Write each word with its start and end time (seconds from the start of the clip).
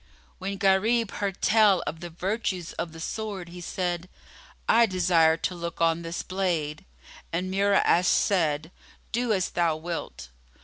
When 0.39 0.57
Gharib 0.57 1.11
heard 1.11 1.43
tell 1.43 1.83
of 1.85 1.99
the 1.99 2.09
virtues 2.09 2.73
of 2.73 2.91
the 2.91 2.99
sword, 2.99 3.49
he 3.49 3.61
said, 3.61 4.09
"I 4.67 4.87
desire 4.87 5.37
to 5.37 5.53
look 5.53 5.79
on 5.79 6.01
this 6.01 6.23
blade;" 6.23 6.85
and 7.31 7.53
Mura'ash 7.53 8.05
said, 8.07 8.71
"Do 9.11 9.31
as 9.31 9.49
thou 9.51 9.75
wilt." 9.75 10.29